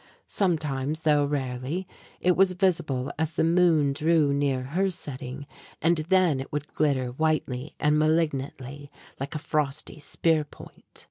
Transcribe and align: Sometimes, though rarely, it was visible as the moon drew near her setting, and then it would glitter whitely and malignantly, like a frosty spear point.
Sometimes, 0.25 1.03
though 1.03 1.25
rarely, 1.25 1.87
it 2.19 2.35
was 2.35 2.53
visible 2.53 3.11
as 3.19 3.33
the 3.35 3.43
moon 3.43 3.93
drew 3.93 4.33
near 4.33 4.63
her 4.63 4.89
setting, 4.89 5.45
and 5.79 5.97
then 6.09 6.39
it 6.39 6.51
would 6.51 6.73
glitter 6.73 7.09
whitely 7.09 7.75
and 7.79 7.99
malignantly, 7.99 8.89
like 9.19 9.35
a 9.35 9.37
frosty 9.37 9.99
spear 9.99 10.43
point. 10.43 10.99